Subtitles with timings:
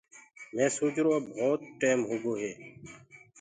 [0.55, 2.51] مي سوچرو اب ڀوت ٽيم هوگو هي۔